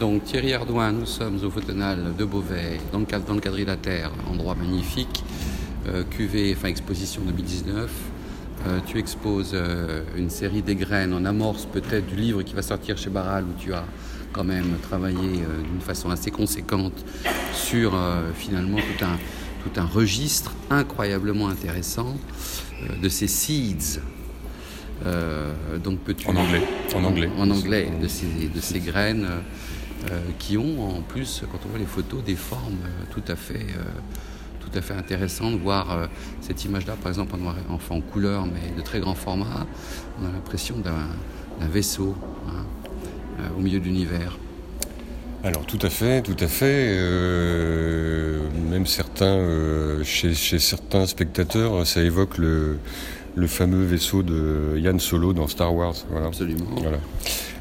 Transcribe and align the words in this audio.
Donc 0.00 0.24
Thierry 0.24 0.54
Ardouin, 0.54 0.92
nous 0.92 1.04
sommes 1.04 1.44
au 1.44 1.50
Photonal 1.50 2.16
de 2.16 2.24
Beauvais, 2.24 2.80
dans 2.90 3.00
le, 3.00 3.04
cadre, 3.04 3.26
dans 3.26 3.34
le 3.34 3.40
quadrilatère, 3.42 4.10
endroit 4.30 4.54
magnifique, 4.54 5.22
euh, 5.88 6.04
QV, 6.04 6.54
enfin 6.56 6.68
exposition 6.68 7.20
2019. 7.26 7.90
Euh, 8.66 8.78
tu 8.86 8.96
exposes 8.98 9.50
euh, 9.52 10.02
une 10.16 10.30
série 10.30 10.62
des 10.62 10.74
graines 10.74 11.12
en 11.12 11.26
amorce 11.26 11.66
peut-être 11.70 12.06
du 12.06 12.16
livre 12.16 12.40
qui 12.40 12.54
va 12.54 12.62
sortir 12.62 12.96
chez 12.96 13.10
Barral 13.10 13.44
où 13.44 13.60
tu 13.60 13.74
as 13.74 13.84
quand 14.32 14.44
même 14.44 14.78
travaillé 14.80 15.42
d'une 15.70 15.82
façon 15.82 16.08
assez 16.08 16.30
conséquente 16.30 17.04
sur 17.52 17.92
finalement 18.34 18.78
tout 18.78 19.04
un, 19.04 19.18
tout 19.62 19.78
un 19.78 19.84
registre 19.84 20.54
incroyablement 20.70 21.48
intéressant 21.48 22.16
de 23.02 23.08
ces 23.10 23.26
seeds. 23.26 24.00
Euh, 25.06 25.52
donc 25.82 26.00
peux-tu 26.00 26.28
En 26.28 26.36
anglais. 26.36 26.62
En 26.94 27.04
anglais. 27.04 27.30
en 27.38 27.50
anglais 27.50 27.88
de 28.00 28.08
ces, 28.08 28.26
de 28.54 28.60
ces 28.60 28.80
graines 28.80 29.26
qui 30.38 30.56
ont 30.56 30.98
en 30.98 31.02
plus, 31.02 31.42
quand 31.50 31.58
on 31.66 31.68
voit 31.68 31.78
les 31.78 31.84
photos, 31.86 32.22
des 32.24 32.36
formes 32.36 32.78
euh, 32.84 33.04
tout 33.12 33.22
à 33.28 33.36
fait, 33.36 33.66
euh, 33.76 33.82
tout 34.60 34.78
à 34.78 34.80
fait 34.80 34.94
intéressantes. 34.94 35.54
Voir 35.60 35.90
euh, 35.90 36.06
cette 36.40 36.64
image-là, 36.64 36.96
par 37.00 37.08
exemple, 37.08 37.34
en, 37.34 37.94
en 37.94 38.00
couleur, 38.00 38.46
mais 38.46 38.76
de 38.76 38.82
très 38.82 39.00
grand 39.00 39.14
format, 39.14 39.66
on 40.20 40.26
a 40.26 40.32
l'impression 40.32 40.76
d'un 40.78 41.68
vaisseau 41.68 42.14
hein, 42.48 42.64
euh, 43.40 43.58
au 43.58 43.60
milieu 43.60 43.78
de 43.80 43.84
l'univers. 43.84 44.38
Alors 45.42 45.64
tout 45.64 45.78
à 45.82 45.88
fait, 45.90 46.22
tout 46.22 46.36
à 46.38 46.48
fait. 46.48 46.96
euh, 46.98 48.40
même 48.70 48.86
certains, 48.86 49.24
euh, 49.38 50.04
chez 50.04 50.34
certains 50.58 51.06
spectateurs, 51.06 51.86
ça 51.86 52.02
évoque 52.02 52.36
le, 52.38 52.78
le 53.34 53.46
fameux 53.46 53.84
vaisseau 53.84 54.22
de 54.22 54.76
Yann 54.78 54.98
Solo 54.98 55.32
dans 55.32 55.48
Star 55.48 55.74
Wars. 55.74 55.94
Voilà. 56.10 56.26
Absolument. 56.26 56.66
Voilà. 56.76 56.98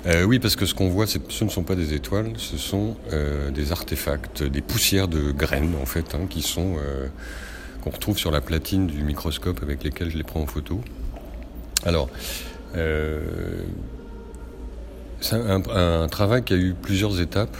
Euh, 0.05 0.23
oui, 0.23 0.39
parce 0.39 0.55
que 0.55 0.65
ce 0.65 0.73
qu'on 0.73 0.89
voit, 0.89 1.05
ce 1.07 1.43
ne 1.43 1.49
sont 1.49 1.63
pas 1.63 1.75
des 1.75 1.93
étoiles, 1.93 2.31
ce 2.37 2.57
sont 2.57 2.95
euh, 3.11 3.51
des 3.51 3.71
artefacts, 3.71 4.43
des 4.43 4.61
poussières 4.61 5.07
de 5.07 5.31
graines 5.31 5.75
en 5.81 5.85
fait, 5.85 6.16
hein, 6.16 6.25
qui 6.29 6.41
sont 6.41 6.77
euh, 6.77 7.07
qu'on 7.83 7.89
retrouve 7.89 8.17
sur 8.17 8.31
la 8.31 8.39
platine 8.41 8.88
du 8.88 9.03
microscope 9.03 9.61
avec 9.61 9.83
lesquels 9.83 10.09
je 10.09 10.17
les 10.17 10.23
prends 10.23 10.41
en 10.41 10.47
photo. 10.47 10.79
Alors, 11.85 12.09
c'est 15.22 15.35
un, 15.35 15.61
un 15.69 16.07
travail 16.07 16.44
qui 16.44 16.53
a 16.53 16.57
eu 16.57 16.73
plusieurs 16.73 17.19
étapes. 17.19 17.57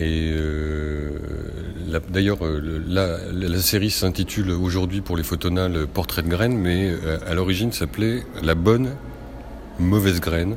Et 0.00 0.30
euh, 0.32 1.10
d'ailleurs, 2.08 2.44
euh, 2.46 2.82
la, 2.86 3.18
la 3.32 3.60
série 3.60 3.90
s'intitule 3.90 4.52
aujourd'hui 4.52 5.00
pour 5.00 5.16
les 5.16 5.24
photonales 5.24 5.88
Portrait 5.88 6.22
de 6.22 6.28
graines, 6.28 6.56
mais 6.56 6.88
euh, 6.88 7.18
à 7.26 7.34
l'origine 7.34 7.72
s'appelait 7.72 8.22
La 8.42 8.54
bonne 8.54 8.94
mauvaise 9.80 10.20
graine 10.20 10.56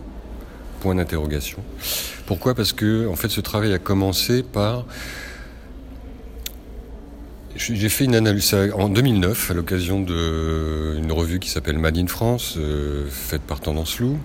Point 0.81 0.95
d'interrogation. 0.95 1.59
Pourquoi? 2.27 2.53
Parce 2.53 2.71
que 2.71 3.07
en 3.07 3.15
fait, 3.15 3.29
ce 3.29 3.41
travail 3.41 3.73
a 3.73 3.79
commencé 3.79 4.43
par 4.43 4.85
j'ai 7.55 7.89
fait 7.89 8.05
une 8.05 8.15
analyse 8.15 8.55
en 8.73 8.89
2009 8.89 9.51
à 9.51 9.53
l'occasion 9.53 9.99
d'une 9.99 11.11
revue 11.11 11.39
qui 11.39 11.49
s'appelle 11.49 11.77
Made 11.77 11.97
in 11.97 12.07
France, 12.07 12.57
faite 13.11 13.43
par 13.43 13.59
Tendance 13.59 13.99
Loup, 13.99 14.17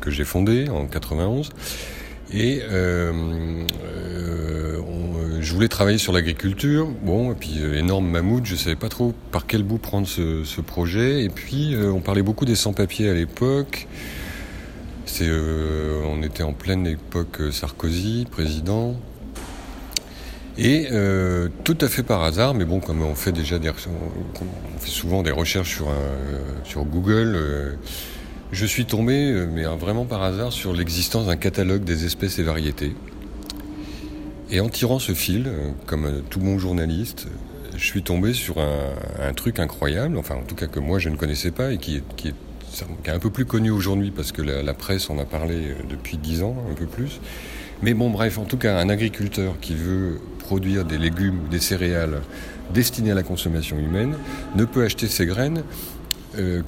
que 0.00 0.12
j'ai 0.12 0.22
fondée 0.22 0.68
en 0.68 0.86
91. 0.86 1.50
Et 2.32 2.60
je 5.40 5.54
voulais 5.54 5.68
travailler 5.68 5.98
sur 5.98 6.12
l'agriculture. 6.12 6.88
Bon, 7.02 7.32
et 7.32 7.34
puis 7.34 7.56
euh, 7.60 7.78
énorme 7.78 8.08
mammouth, 8.08 8.44
je 8.44 8.56
savais 8.56 8.76
pas 8.76 8.88
trop 8.88 9.14
par 9.32 9.46
quel 9.46 9.62
bout 9.62 9.78
prendre 9.78 10.06
ce, 10.06 10.60
projet. 10.60 11.24
Et 11.24 11.28
puis 11.28 11.74
euh, 11.74 11.90
on 11.90 12.00
parlait 12.00 12.22
beaucoup 12.22 12.44
des 12.44 12.54
sans-papiers 12.54 13.08
à 13.08 13.14
l'époque. 13.14 13.86
Euh, 15.22 16.02
on 16.06 16.22
était 16.22 16.42
en 16.42 16.52
pleine 16.52 16.86
époque 16.86 17.40
Sarkozy, 17.50 18.26
président. 18.30 18.96
Et 20.58 20.88
tout 21.64 21.78
à 21.80 21.88
fait 21.88 22.02
par 22.02 22.22
hasard, 22.22 22.52
mais 22.52 22.66
bon, 22.66 22.80
comme 22.80 23.00
on 23.00 23.14
fait 23.14 23.32
déjà 23.32 23.58
des, 23.58 23.70
on, 23.70 24.78
fait 24.78 24.90
souvent 24.90 25.22
des 25.22 25.30
recherches 25.30 25.76
sur, 25.76 25.88
sur 26.64 26.84
Google, 26.84 27.78
je 28.52 28.66
suis 28.66 28.84
tombé, 28.84 29.46
mais 29.50 29.64
vraiment 29.64 30.04
par 30.04 30.22
hasard, 30.22 30.52
sur 30.52 30.74
l'existence 30.74 31.28
d'un 31.28 31.36
catalogue 31.36 31.82
des 31.84 32.04
espèces 32.04 32.38
et 32.38 32.42
variétés. 32.42 32.94
Et 34.52 34.60
en 34.60 34.68
tirant 34.68 34.98
ce 34.98 35.12
fil, 35.12 35.46
euh, 35.46 35.70
comme 35.86 36.06
euh, 36.06 36.20
tout 36.28 36.40
bon 36.40 36.58
journaliste, 36.58 37.28
je 37.76 37.84
suis 37.84 38.02
tombé 38.02 38.34
sur 38.34 38.56
un, 38.58 39.32
truc 39.32 39.60
incroyable, 39.60 40.18
enfin 40.18 40.34
en 40.34 40.42
tout 40.42 40.56
cas 40.56 40.66
que 40.66 40.80
moi 40.80 40.98
je 40.98 41.08
ne 41.08 41.16
connaissais 41.16 41.52
pas 41.52 41.72
et 41.72 41.78
qui 41.78 41.96
est, 41.96 42.02
qui 42.16 42.28
est, 42.28 42.34
qui 42.72 43.10
est 43.10 43.12
un 43.12 43.18
peu 43.18 43.30
plus 43.30 43.46
connu 43.46 43.70
aujourd'hui 43.70 44.10
parce 44.10 44.32
que 44.32 44.42
la, 44.42 44.74
presse 44.74 45.08
en 45.08 45.18
a 45.18 45.24
parlé 45.24 45.54
euh, 45.54 45.74
depuis 45.88 46.18
dix 46.18 46.42
ans, 46.42 46.56
un 46.70 46.74
peu 46.74 46.86
plus. 46.86 47.20
Mais 47.80 47.94
bon, 47.94 48.10
bref, 48.10 48.38
en 48.38 48.44
tout 48.44 48.58
cas, 48.58 48.78
un 48.78 48.88
agriculteur 48.88 49.54
qui 49.60 49.74
veut 49.74 50.20
produire 50.40 50.84
des 50.84 50.98
légumes 50.98 51.48
des 51.48 51.60
céréales 51.60 52.20
destinées 52.74 53.12
à 53.12 53.14
la 53.14 53.22
consommation 53.22 53.78
humaine 53.78 54.14
ne 54.56 54.64
peut 54.64 54.84
acheter 54.84 55.06
ces 55.06 55.24
graines 55.24 55.62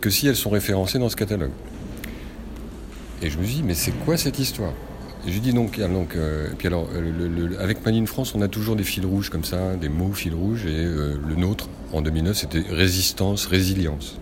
que 0.00 0.10
si 0.10 0.26
elles 0.26 0.36
sont 0.36 0.50
référencées 0.50 0.98
dans 0.98 1.10
ce 1.10 1.16
catalogue. 1.16 1.52
Et 3.20 3.28
je 3.28 3.38
me 3.38 3.44
dis, 3.44 3.62
mais 3.62 3.74
c'est 3.74 3.92
quoi 3.92 4.16
cette 4.16 4.38
histoire? 4.38 4.72
Je 5.26 5.38
dis 5.38 5.52
donc, 5.52 5.78
donc 5.78 6.16
euh, 6.16 6.48
puis 6.58 6.66
alors, 6.66 6.88
euh, 6.94 7.00
le, 7.00 7.28
le, 7.28 7.60
avec 7.60 7.84
Manine 7.84 8.06
France, 8.06 8.34
on 8.34 8.42
a 8.42 8.48
toujours 8.48 8.74
des 8.74 8.82
fils 8.82 9.04
rouges 9.04 9.30
comme 9.30 9.44
ça, 9.44 9.76
des 9.76 9.88
mots 9.88 10.12
fils 10.12 10.34
rouges, 10.34 10.66
et 10.66 10.84
euh, 10.84 11.14
le 11.26 11.36
nôtre, 11.36 11.68
en 11.92 12.02
2009, 12.02 12.36
c'était 12.36 12.64
résistance, 12.68 13.46
résilience. 13.46 14.18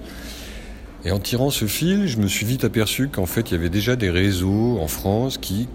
Et 1.05 1.11
en 1.13 1.19
tirant 1.19 1.51
ce 1.51 1.65
fil, 1.65 2.07
je 2.07 2.19
me 2.19 2.27
suis 2.27 2.45
vite 2.45 2.65
aperçu 2.65 3.09
qu'en 3.09 3.25
fait, 3.25 3.51
il 3.51 3.55
y 3.55 3.57
avait 3.57 3.71
déjà 3.71 3.97
des 3.97 4.11
réseaux 4.11 4.79
en 4.81 4.89
France 4.89 5.39
qui 5.39 5.69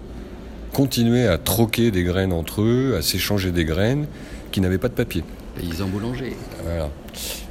continuaient 0.72 1.26
à 1.26 1.38
troquer 1.38 1.90
des 1.90 2.04
graines 2.04 2.32
entre 2.32 2.62
eux, 2.62 2.94
à 2.96 3.02
s'échanger 3.02 3.50
des 3.50 3.64
graines, 3.64 4.06
qui 4.52 4.60
n'avaient 4.60 4.78
pas 4.78 4.88
de 4.88 4.94
papier. 4.94 5.24
Paysans 5.56 5.88
boulangers. 5.88 6.36
Voilà. 6.62 6.90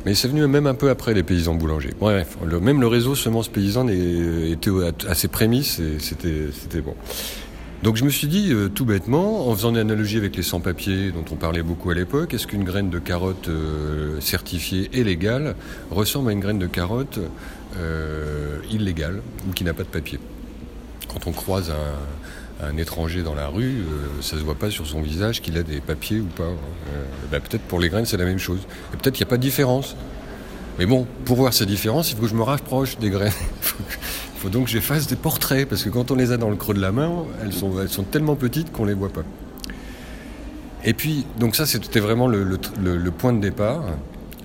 Mais 0.05 0.13
c'est 0.13 0.27
venu 0.27 0.45
même 0.47 0.67
un 0.67 0.75
peu 0.75 0.89
après 0.89 1.13
les 1.13 1.23
paysans 1.23 1.55
boulangers. 1.55 1.93
Bref, 1.99 2.37
le, 2.45 2.59
même 2.59 2.79
le 2.79 2.87
réseau 2.87 3.15
semences 3.15 3.47
paysannes 3.47 3.89
était 3.89 4.69
à, 4.69 5.11
à 5.11 5.15
ses 5.15 5.27
prémices 5.27 5.79
et 5.79 5.97
c'était 5.99 6.81
bon. 6.81 6.93
Donc 7.83 7.97
je 7.97 8.03
me 8.03 8.09
suis 8.09 8.27
dit, 8.27 8.51
euh, 8.51 8.69
tout 8.69 8.85
bêtement, 8.85 9.47
en 9.47 9.55
faisant 9.55 9.69
une 9.69 9.77
analogie 9.77 10.17
avec 10.17 10.35
les 10.35 10.43
sans-papiers 10.43 11.11
dont 11.11 11.25
on 11.31 11.35
parlait 11.35 11.61
beaucoup 11.61 11.91
à 11.91 11.93
l'époque, 11.93 12.33
est-ce 12.33 12.47
qu'une 12.47 12.63
graine 12.63 12.89
de 12.89 12.99
carotte 12.99 13.47
euh, 13.47 14.19
certifiée 14.21 14.89
et 14.93 15.03
légale 15.03 15.55
ressemble 15.91 16.29
à 16.29 16.31
une 16.31 16.39
graine 16.39 16.57
de 16.57 16.67
carotte 16.67 17.19
euh, 17.77 18.59
illégale 18.71 19.21
ou 19.47 19.51
qui 19.51 19.63
n'a 19.63 19.73
pas 19.73 19.83
de 19.83 19.89
papier? 19.89 20.19
Quand 21.07 21.27
on 21.27 21.31
croise 21.31 21.71
un, 21.71 22.77
étranger 22.77 23.21
dans 23.21 23.35
la 23.35 23.47
rue, 23.47 23.83
ça 24.21 24.37
se 24.37 24.41
voit 24.41 24.55
pas 24.55 24.71
sur 24.71 24.87
son 24.87 25.01
visage 25.01 25.41
qu'il 25.41 25.57
a 25.57 25.63
des 25.63 25.81
papiers 25.81 26.19
ou 26.19 26.25
pas. 26.25 26.45
hein. 26.45 26.97
Bah, 27.31 27.39
peut-être 27.39 27.61
pour 27.63 27.79
les 27.79 27.89
graines 27.89 28.05
c'est 28.05 28.17
la 28.17 28.25
même 28.25 28.39
chose. 28.39 28.59
Et 28.93 28.97
peut-être 28.97 29.13
qu'il 29.13 29.23
n'y 29.23 29.29
a 29.29 29.31
pas 29.31 29.37
de 29.37 29.41
différence. 29.43 29.95
Mais 30.79 30.85
bon, 30.85 31.05
pour 31.25 31.37
voir 31.37 31.53
ces 31.53 31.65
différences, 31.65 32.11
il 32.11 32.15
faut 32.15 32.23
que 32.23 32.27
je 32.27 32.35
me 32.35 32.43
rapproche 32.43 32.97
des 32.97 33.09
graines. 33.09 33.31
Donc 34.51 34.67
que 34.69 35.07
des 35.07 35.15
portraits, 35.15 35.67
parce 35.67 35.83
que 35.83 35.89
quand 35.89 36.11
on 36.11 36.15
les 36.15 36.31
a 36.31 36.37
dans 36.37 36.49
le 36.49 36.55
creux 36.55 36.73
de 36.75 36.81
la 36.81 36.91
main, 36.91 37.11
elles 37.41 37.53
sont, 37.53 37.71
elles 37.81 37.89
sont 37.89 38.03
tellement 38.03 38.35
petites 38.35 38.71
qu'on 38.71 38.85
les 38.85 38.93
voit 38.93 39.09
pas. 39.09 39.23
Et 40.83 40.93
puis, 40.93 41.25
donc 41.39 41.55
ça, 41.55 41.65
c'était 41.65 41.99
vraiment 41.99 42.27
le, 42.27 42.43
le- 42.43 42.59
point 43.11 43.33
de 43.33 43.39
départ, 43.41 43.83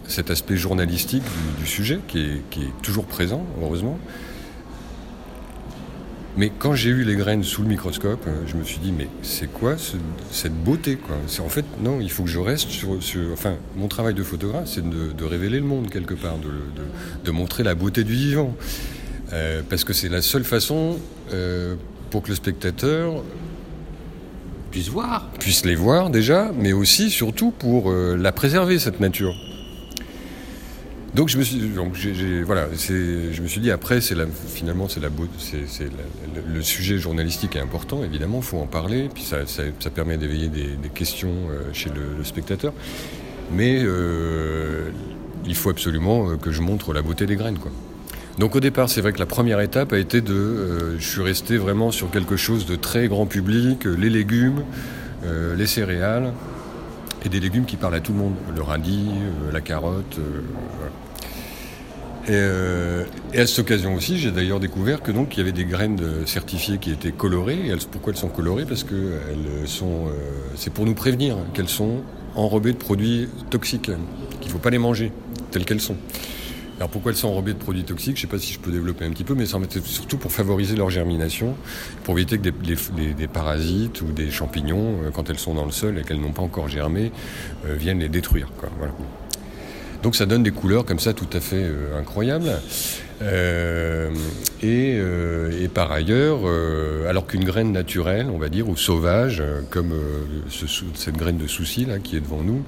cet 0.07 0.31
aspect 0.31 0.57
journalistique 0.57 1.23
du, 1.59 1.67
sujet, 1.67 2.01
qui 2.09 2.19
est, 2.21 2.43
qui 2.51 2.63
est 2.63 2.83
toujours 2.83 3.05
présent, 3.05 3.45
heureusement. 3.63 3.99
Mais 6.37 6.51
quand 6.59 6.75
j'ai 6.75 6.91
eu 6.91 7.03
les 7.05 7.17
graines 7.17 7.43
sous 7.43 7.63
le 7.63 7.69
microscope, 7.69 8.25
euh, 8.27 8.43
je 8.47 8.57
me 8.57 8.63
suis 8.65 8.79
dit, 8.79 8.93
mais 8.93 9.09
c'est 9.23 9.53
quoi 9.53 9.77
ce- 9.77 9.97
cette 10.31 10.55
beauté 10.55 10.97
quoi? 10.97 11.17
En 11.45 11.49
fait, 11.49 11.65
non, 11.83 12.01
il 12.01 12.11
faut 12.11 12.23
que 12.23 12.31
je 12.31 12.39
reste 12.39 12.71
sur... 12.71 13.03
sur- 13.03 13.33
enfin, 13.33 13.57
mon 13.77 13.89
travail 13.89 14.15
de 14.15 14.23
photographe, 14.23 14.67
c'est 14.67 14.89
de, 14.89 15.13
révéler 15.25 15.59
le 15.59 15.67
monde 15.67 15.91
quelque 15.91 16.15
part, 16.15 16.39
de- 16.39 17.25
de 17.25 17.31
montrer 17.31 17.65
la 17.65 17.75
beauté 17.75 18.05
du 18.05 18.15
vivant. 18.15 18.55
Euh, 19.33 19.63
parce 19.69 19.85
que 19.85 19.93
c'est 19.93 20.09
la 20.09 20.23
seule 20.23 20.45
façon 20.45 20.99
euh, 21.33 21.77
pour 22.11 22.23
que 22.23 22.29
le 22.31 22.35
spectateur 22.35 23.23
Puisse 24.73 24.89
voir. 24.89 25.29
puisse 25.41 25.65
les 25.65 25.75
voir 25.75 26.11
déjà, 26.11 26.53
mais 26.57 26.73
aussi, 26.73 27.11
surtout, 27.11 27.51
pour 27.51 27.91
euh, 27.91 28.17
la 28.17 28.31
préserver, 28.31 28.79
cette 28.79 29.01
nature. 29.01 29.35
Donc 31.13 31.29
je 31.29 31.39
me 31.39 31.43
suis, 31.43 31.59
donc 31.59 31.97
j'ai- 31.97 32.45
voilà, 32.45 32.69
je 32.73 33.43
me 33.43 33.49
suis 33.49 33.61
dit 33.61 33.73
après, 33.73 34.01
c'est 34.01 34.15
finalement, 34.47 34.89
c'est 34.89 35.01
la 35.01 35.09
c'est, 35.39 35.85
le, 35.85 36.55
le 36.55 36.63
sujet 36.63 36.99
journalistique 36.99 37.57
est 37.57 37.61
important, 37.61 38.05
évidemment, 38.05 38.39
il 38.39 38.45
faut 38.45 38.59
en 38.59 38.67
parler, 38.69 39.09
puis 39.13 39.25
ça, 39.25 39.45
ça, 39.47 39.65
ça 39.81 39.91
permet 39.91 40.17
d'éveiller 40.19 40.47
des, 40.49 40.69
des 40.81 40.89
questions 40.89 41.35
chez 41.73 41.91
le, 41.91 42.17
le 42.17 42.23
spectateur, 42.23 42.73
mais 43.53 43.81
il 45.47 45.55
faut 45.57 45.71
absolument 45.71 46.37
que 46.37 46.53
je 46.53 46.61
montre 46.63 46.93
la 46.93 47.03
beauté 47.03 47.27
des 47.27 47.35
graines, 47.35 47.59
quoi. 47.59 47.73
Donc 48.41 48.57
au 48.57 48.61
départ, 48.61 48.89
c'est 48.89 49.03
vrai 49.03 49.13
que 49.13 49.19
la 49.19 49.27
première 49.27 49.61
étape 49.61 49.93
a 49.93 49.99
été 49.99 50.23
de, 50.23 50.33
euh, 50.33 50.99
je 50.99 51.07
suis 51.07 51.21
resté 51.21 51.59
vraiment 51.59 51.91
sur 51.91 52.11
quelque 52.11 52.39
chose 52.39 52.65
de 52.65 52.75
très 52.75 53.07
grand 53.07 53.27
public, 53.27 53.87
euh, 53.87 53.95
les 53.95 54.09
légumes, 54.09 54.63
euh, 55.27 55.55
les 55.55 55.67
céréales, 55.67 56.33
et 57.23 57.29
des 57.29 57.39
légumes 57.39 57.67
qui 57.67 57.77
parlent 57.77 57.97
à 57.97 58.01
tout 58.01 58.13
le 58.13 58.19
monde, 58.19 58.33
le 58.57 58.63
radis, 58.63 59.11
la 59.53 59.61
carotte. 59.61 60.19
et, 62.31 63.39
à 63.39 63.47
cette 63.47 63.59
occasion 63.59 63.95
aussi, 63.95 64.17
j'ai 64.17 64.31
d'ailleurs 64.31 64.59
découvert 64.59 65.03
que 65.03 65.13
donc 65.13 65.37
il 65.37 65.41
y 65.41 65.43
avait 65.43 65.53
des 65.53 65.67
graines 65.67 66.01
certifiées 66.25 66.79
qui 66.79 66.93
étaient 66.93 67.13
colorées. 67.13 67.67
Et 67.67 67.77
pourquoi 67.91 68.15
elles 68.15 68.19
sont 68.19 68.31
colorées? 68.31 68.65
Parce 68.65 68.85
que 68.85 69.19
elles 69.31 69.69
sont, 69.69 70.07
c'est 70.57 70.73
pour 70.73 70.87
nous 70.87 70.95
prévenir 70.95 71.37
qu'elles 71.53 71.69
sont 71.69 71.97
enrobées 72.35 72.73
de 72.73 72.79
produits 72.79 73.29
toxiques, 73.51 73.91
qu'il 74.41 74.49
ne 74.49 74.53
faut 74.53 74.59
pas 74.59 74.71
les 74.71 74.79
manger 74.79 75.13
telles 75.51 75.67
qu'elles 75.67 75.83
sont. 75.83 75.97
Alors 76.81 76.91
pourquoi 76.91 77.13
elles 77.13 77.19
sont 77.19 77.29
enrobées 77.29 77.53
de 77.53 77.59
produits 77.59 77.85
toxiques 77.85 78.17
Je 78.17 78.27
ne 78.27 78.31
sais 78.31 78.37
pas 78.37 78.39
si 78.39 78.55
je 78.55 78.59
peux 78.59 78.73
développer 78.73 79.05
un 79.05 79.11
petit 79.11 79.23
peu, 79.23 79.35
mais 79.35 79.45
c'est 79.47 79.87
surtout 79.87 80.17
pour 80.17 80.33
favoriser 80.33 80.75
leur 80.75 80.91
germination, 80.91 81.55
pour 82.03 82.19
éviter 82.19 82.39
que 82.39 82.49
des, 82.49 83.29
parasites 83.29 84.01
ou 84.01 84.07
des 84.07 84.31
champignons, 84.31 85.03
euh, 85.05 85.11
quand 85.13 85.31
elles 85.31 85.39
sont 85.39 85.55
dans 85.55 85.67
le 85.67 85.73
sol 85.73 85.99
et 85.99 86.03
qu'elles 86.03 86.21
n'ont 86.21 86.33
pas 86.33 86.43
encore 86.43 86.69
germé, 86.69 87.13
viennent 87.65 88.01
les 88.01 88.09
détruire. 88.09 88.49
Donc 90.03 90.17
ça 90.17 90.25
donne 90.27 90.43
des 90.43 90.51
couleurs 90.51 90.85
comme 90.85 90.99
ça 90.99 91.13
tout 91.13 91.29
à 91.33 91.41
fait 91.41 91.63
euh, 91.63 91.99
incroyables. 91.99 92.51
Euh, 93.23 94.11
euh, 94.65 95.63
et, 95.63 95.69
par 95.69 95.93
ailleurs, 95.93 96.41
alors 97.07 97.27
qu'une 97.27 97.45
graine 97.45 97.71
naturelle, 97.73 98.29
on 98.33 98.39
va 98.39 98.49
dire, 98.49 98.69
ou 98.69 98.77
sauvage, 98.77 99.43
comme 99.69 99.93
cette 100.95 101.17
graine 101.17 101.37
de 101.37 101.47
souci 101.47 101.85
là 101.85 101.99
qui 101.99 102.17
est 102.17 102.21
devant 102.21 102.43
nous, 102.43 102.63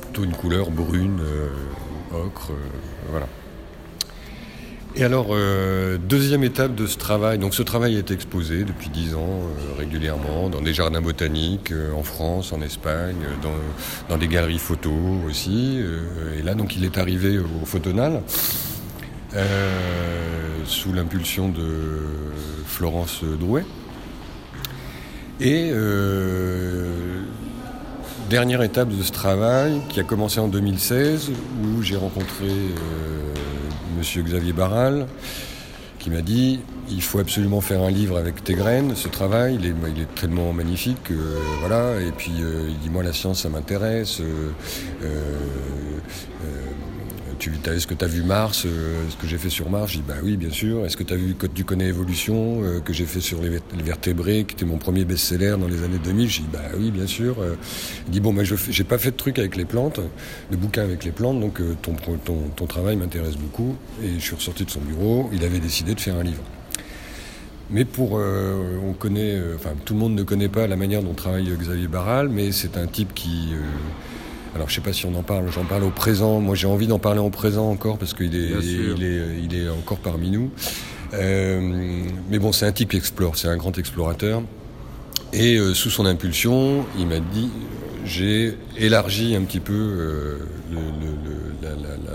plutôt 0.00 0.22
une 0.24 0.32
couleur 0.32 0.70
brune, 0.70 1.18
ocre, 2.12 2.52
voilà. 3.10 3.26
Et 4.94 5.04
alors, 5.04 5.28
euh, 5.30 5.96
deuxième 5.96 6.44
étape 6.44 6.74
de 6.74 6.86
ce 6.86 6.98
travail. 6.98 7.38
Donc, 7.38 7.54
ce 7.54 7.62
travail 7.62 7.96
est 7.96 8.10
exposé 8.10 8.64
depuis 8.64 8.90
dix 8.90 9.14
ans 9.14 9.20
euh, 9.20 9.78
régulièrement 9.78 10.50
dans 10.50 10.60
des 10.60 10.74
jardins 10.74 11.00
botaniques 11.00 11.72
euh, 11.72 11.92
en 11.94 12.02
France, 12.02 12.52
en 12.52 12.60
Espagne, 12.60 13.16
dans, 13.42 13.54
dans 14.10 14.18
des 14.18 14.28
galeries 14.28 14.58
photos 14.58 14.92
aussi. 15.26 15.80
et 16.38 16.42
là, 16.42 16.54
donc, 16.54 16.76
il 16.76 16.84
est 16.84 16.98
arrivé 16.98 17.38
au 17.38 17.64
Photonal 17.64 18.22
sous 20.66 20.92
l'impulsion 20.92 21.48
de 21.48 22.02
Florence 22.66 23.24
Drouet. 23.24 23.64
Et 25.40 25.72
dernière 28.32 28.62
étape 28.62 28.88
de 28.88 29.02
ce 29.02 29.12
travail 29.12 29.82
qui 29.90 30.00
a 30.00 30.04
commencé 30.04 30.40
en 30.40 30.48
2016 30.48 31.32
où 31.62 31.82
j'ai 31.82 31.96
rencontré 31.96 32.48
monsieur 33.98 34.22
Xavier 34.22 34.54
Barral, 34.54 35.06
qui 35.98 36.08
m'a 36.08 36.22
dit 36.22 36.60
il 36.88 37.02
faut 37.02 37.18
absolument 37.18 37.60
faire 37.60 37.82
un 37.82 37.90
livre 37.90 38.16
avec 38.16 38.42
tes 38.42 38.54
graines, 38.54 38.96
ce 38.96 39.08
travail, 39.08 39.58
il 39.60 39.66
est, 39.66 39.74
il 39.94 40.06
tellement 40.18 40.54
magnifique, 40.54 41.12
voilà, 41.60 42.00
et 42.00 42.10
puis 42.10 42.32
euh, 42.40 42.70
il 42.70 42.78
dit 42.78 42.88
moi 42.88 43.02
la 43.02 43.12
science 43.12 43.42
ça 43.42 43.50
m'intéresse, 43.50 44.22
euh, 44.22 44.50
euh, 47.48 47.76
est-ce 47.76 47.86
que 47.86 47.94
tu 47.94 48.04
as 48.04 48.08
vu 48.08 48.22
Mars, 48.22 48.64
euh, 48.66 49.04
ce 49.08 49.16
que 49.16 49.26
j'ai 49.26 49.38
fait 49.38 49.50
sur 49.50 49.70
Mars 49.70 49.92
Je 49.92 49.98
dis 49.98 50.04
bah 50.06 50.14
oui, 50.22 50.36
bien 50.36 50.50
sûr. 50.50 50.84
Est-ce 50.84 50.96
que 50.96 51.02
tu 51.02 51.12
as 51.12 51.16
vu 51.16 51.34
Code 51.34 51.52
du 51.52 51.64
connais 51.64 51.86
évolution, 51.86 52.62
euh, 52.62 52.80
que 52.80 52.92
j'ai 52.92 53.06
fait 53.06 53.20
sur 53.20 53.40
les, 53.42 53.60
vertébrés, 53.82 54.44
qui 54.44 54.54
était 54.54 54.64
mon 54.64 54.78
premier 54.78 55.04
best-seller 55.04 55.56
dans 55.58 55.68
les 55.68 55.82
années 55.82 56.00
2000 56.02 56.28
Je 56.28 56.40
dis 56.40 56.48
bah 56.52 56.60
oui, 56.76 56.90
bien 56.90 57.06
sûr. 57.06 57.36
Euh, 57.40 57.54
il 58.06 58.12
dit 58.12 58.20
bon, 58.20 58.32
bah, 58.32 58.44
je 58.44 58.54
j'ai 58.70 58.84
pas 58.84 58.98
fait 58.98 59.10
de 59.10 59.16
truc 59.16 59.38
avec 59.38 59.56
les 59.56 59.64
plantes, 59.64 60.00
de 60.50 60.56
bouquin 60.56 60.82
avec 60.82 61.04
les 61.04 61.12
plantes, 61.12 61.40
donc 61.40 61.60
ton 61.82 62.66
travail 62.66 62.96
m'intéresse 62.96 63.36
beaucoup. 63.36 63.76
Et 64.02 64.14
je 64.14 64.20
suis 64.20 64.34
ressorti 64.34 64.64
de 64.64 64.70
son 64.70 64.80
bureau. 64.80 65.30
Il 65.32 65.44
avait 65.44 65.60
décidé 65.60 65.94
de 65.94 66.00
faire 66.00 66.16
un 66.16 66.22
livre. 66.22 66.42
Mais 67.70 67.84
pour, 67.84 68.12
on 68.12 68.92
connaît, 68.92 69.40
enfin 69.54 69.70
tout 69.84 69.94
le 69.94 70.00
monde 70.00 70.14
ne 70.14 70.22
connaît 70.22 70.48
pas 70.48 70.66
la 70.66 70.76
manière 70.76 71.02
dont 71.02 71.14
travaille 71.14 71.50
Xavier 71.56 71.88
Barral, 71.88 72.28
mais 72.28 72.52
c'est 72.52 72.76
un 72.76 72.86
type 72.86 73.14
qui 73.14 73.54
alors 74.54 74.68
je 74.68 74.74
sais 74.74 74.80
pas 74.80 74.92
si 74.92 75.06
on 75.06 75.14
en 75.14 75.22
parle, 75.22 75.50
j'en 75.50 75.64
parle 75.64 75.84
au 75.84 75.90
présent. 75.90 76.40
Moi 76.40 76.54
j'ai 76.54 76.66
envie 76.66 76.86
d'en 76.86 76.98
parler 76.98 77.20
au 77.20 77.30
présent 77.30 77.70
encore 77.70 77.98
parce 77.98 78.14
qu'il 78.14 78.34
est, 78.36 78.50
il 78.62 79.02
est, 79.02 79.42
il 79.44 79.54
est 79.54 79.68
encore 79.68 79.98
parmi 79.98 80.30
nous. 80.30 80.50
Euh, 81.14 81.60
mais 82.30 82.38
bon, 82.38 82.52
c'est 82.52 82.66
un 82.66 82.72
type 82.72 82.90
qui 82.90 82.96
explore, 82.96 83.36
c'est 83.36 83.48
un 83.48 83.56
grand 83.56 83.76
explorateur. 83.78 84.42
Et 85.32 85.56
euh, 85.56 85.74
sous 85.74 85.90
son 85.90 86.06
impulsion, 86.06 86.84
il 86.98 87.06
m'a 87.06 87.20
dit, 87.20 87.48
j'ai 88.04 88.56
élargi 88.76 89.34
un 89.34 89.42
petit 89.42 89.60
peu 89.60 89.72
euh, 89.72 90.38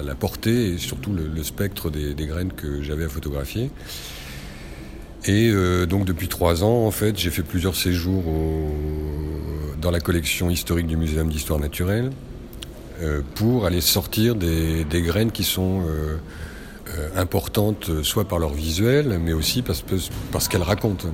la, 0.04 0.16
portée 0.16 0.74
et 0.74 0.78
surtout 0.78 1.14
le, 1.14 1.44
spectre 1.44 1.90
des, 1.90 2.14
graines 2.26 2.54
que 2.54 2.82
j'avais 2.82 3.06
à 3.06 3.10
photographier. 3.10 3.70
Et 5.26 5.52
donc 5.88 6.06
depuis 6.06 6.28
trois 6.28 6.64
ans, 6.64 6.86
en 6.86 6.92
fait, 6.92 7.18
j'ai 7.18 7.32
fait 7.32 7.44
plusieurs 7.44 7.76
séjours 7.76 8.24
dans 9.82 9.92
la 9.92 10.00
collection 10.00 10.50
historique 10.50 10.88
du 10.88 10.96
Muséum 10.96 11.30
d'histoire 11.30 11.60
naturelle. 11.60 12.12
Euh, 13.04 13.22
pour 13.36 13.68
aller 13.68 13.82
sortir 13.82 14.34
des, 14.34 14.86
graines 14.92 15.32
qui 15.32 15.44
sont 15.44 15.82
euh, 15.82 16.18
euh, 16.98 17.10
importantes 17.16 18.02
soit 18.02 18.28
par 18.28 18.40
leur 18.40 18.54
visuel, 18.54 19.20
mais 19.24 19.34
aussi 19.34 19.62
parce, 19.62 19.84
parce 20.32 20.48
qu'elles 20.48 20.64
racontent. 20.64 21.10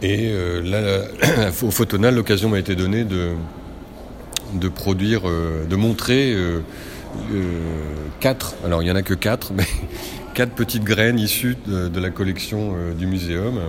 Et 0.00 0.32
là, 0.64 1.02
au 1.62 1.70
Photonal, 1.70 2.14
l'occasion 2.14 2.48
m'a 2.48 2.58
été 2.58 2.74
donnée 2.74 3.04
de, 3.04 3.32
de 4.54 4.68
produire, 4.68 5.24
de 5.24 5.76
montrer 5.76 6.34
quatre, 8.20 8.54
alors 8.64 8.82
il 8.82 8.86
n'y 8.86 8.90
en 8.90 8.96
a 8.96 9.02
que 9.02 9.14
quatre, 9.14 9.52
mais 9.56 9.66
quatre 10.34 10.52
petites 10.52 10.84
graines 10.84 11.18
issues 11.18 11.56
de, 11.66 12.00
la 12.00 12.10
collection 12.10 12.74
du 12.96 13.06
muséum. 13.06 13.60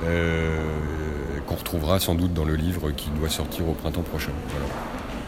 qu'on 0.00 1.54
retrouvera 1.54 2.00
sans 2.00 2.14
doute 2.14 2.32
dans 2.34 2.44
le 2.44 2.54
livre 2.54 2.90
qui 2.92 3.10
doit 3.10 3.30
sortir 3.30 3.68
au 3.68 3.72
printemps 3.72 4.02
prochain. 4.02 4.32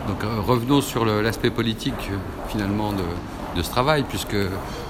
Donc 0.08 0.22
euh, 0.22 0.40
revenons 0.40 0.80
sur 0.80 1.04
l'aspect 1.04 1.50
politique 1.50 1.94
euh, 2.10 2.16
finalement 2.48 2.92
de, 2.92 3.62
ce 3.62 3.70
travail, 3.70 4.04
puisque 4.08 4.36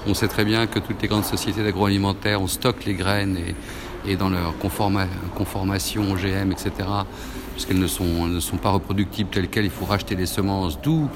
on 0.06 0.14
sait 0.14 0.28
très 0.28 0.44
bien 0.44 0.66
que 0.66 0.78
toutes 0.78 1.00
les 1.02 1.08
grandes 1.08 1.24
sociétés 1.24 1.62
d'agroalimentaire, 1.62 2.40
on 2.40 2.46
stocke 2.46 2.86
les 2.86 2.94
graines 2.94 3.36
et, 4.06 4.16
dans 4.16 4.30
leur 4.30 4.54
conformation 4.58 6.02
OGM, 6.10 6.50
etc., 6.50 6.72
puisqu'elles 7.52 7.78
ne 7.78 7.86
sont, 7.86 8.26
ne 8.26 8.40
sont 8.40 8.56
pas 8.56 8.70
reproductibles 8.70 9.30
telles 9.30 9.48
quelles, 9.48 9.66
il 9.66 9.70
faut 9.70 9.84
racheter 9.84 10.14
les 10.14 10.26
semences, 10.26 10.80
d'où 10.80 11.08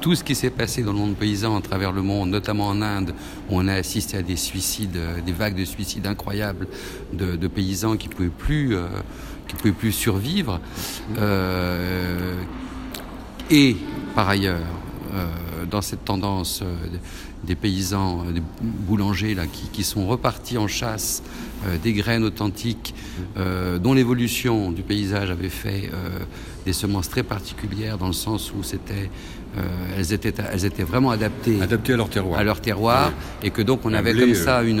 tout 0.00 0.14
ce 0.14 0.24
qui 0.24 0.34
s'est 0.34 0.50
passé 0.50 0.82
dans 0.82 0.92
le 0.92 0.98
monde 0.98 1.16
paysan 1.16 1.56
à 1.56 1.60
travers 1.60 1.92
le 1.92 2.02
monde, 2.02 2.30
notamment 2.30 2.68
en 2.68 2.82
Inde, 2.82 3.14
où 3.50 3.58
on 3.58 3.68
a 3.68 3.74
assisté 3.74 4.16
à 4.16 4.22
des 4.22 4.36
suicides, 4.36 4.96
euh, 4.96 5.20
des 5.20 5.32
vagues 5.32 5.56
de 5.56 5.64
suicides 5.64 6.06
incroyables 6.06 6.66
de, 7.12 7.48
paysans 7.48 7.96
qui 7.96 8.08
ne 8.08 8.12
pouvaient 8.14 8.28
plus, 8.28 8.76
pouvaient 9.48 9.72
plus 9.72 9.92
survivre, 9.92 10.60
et 13.50 13.76
par 14.14 14.28
ailleurs, 14.28 14.60
euh, 15.14 15.64
dans 15.70 15.82
cette 15.82 16.04
tendance 16.04 16.60
euh, 16.62 16.74
des 17.44 17.54
paysans, 17.54 18.24
euh, 18.26 18.32
des 18.32 18.42
boulangers 18.60 19.36
qui, 19.72 19.84
sont 19.84 20.06
repartis 20.06 20.58
en 20.58 20.68
chasse 20.68 21.22
des 21.82 21.92
graines 21.92 22.22
authentiques 22.22 22.94
dont 23.80 23.94
l'évolution 23.94 24.70
du 24.70 24.82
paysage 24.82 25.30
avait 25.30 25.48
fait 25.48 25.90
des 26.64 26.72
semences 26.72 27.08
très 27.08 27.22
particulières 27.22 27.98
dans 27.98 28.06
le 28.06 28.12
sens 28.12 28.52
où 28.52 28.62
c'était 28.62 29.10
elles, 29.96 30.12
étaient, 30.12 30.34
elles 30.52 30.64
étaient 30.64 30.82
vraiment 30.82 31.10
adaptées, 31.10 31.60
adaptées 31.60 31.94
à 31.94 31.96
leur 31.96 32.08
terroir, 32.08 32.38
à 32.38 32.44
leur 32.44 32.60
terroir 32.60 33.12
et 33.42 33.50
que 33.50 33.62
donc 33.62 33.80
on 33.84 33.92
avait 33.92 34.14
comme 34.14 34.34
ça 34.34 34.62
une... 34.62 34.80